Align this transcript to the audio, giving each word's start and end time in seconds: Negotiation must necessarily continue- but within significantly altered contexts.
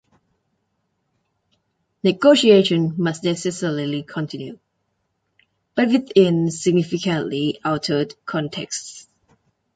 Negotiation 2.01 2.95
must 2.97 3.23
necessarily 3.23 4.01
continue- 4.01 4.57
but 5.75 5.89
within 5.89 6.49
significantly 6.49 7.59
altered 7.63 8.15
contexts. 8.25 9.07